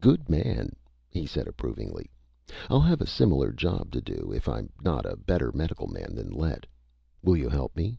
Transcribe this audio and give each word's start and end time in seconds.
"Good 0.00 0.30
man!" 0.30 0.70
he 1.10 1.26
said 1.26 1.46
approvingly. 1.46 2.10
"I'll 2.70 2.80
have 2.80 3.02
a 3.02 3.06
similar 3.06 3.52
job 3.52 3.90
to 3.90 4.00
do 4.00 4.32
if 4.34 4.48
I'm 4.48 4.72
not 4.80 5.04
a 5.04 5.14
better 5.14 5.52
medical 5.52 5.88
man 5.88 6.14
than 6.14 6.30
Lett! 6.30 6.64
Will 7.22 7.36
you 7.36 7.50
help 7.50 7.76
me?" 7.76 7.98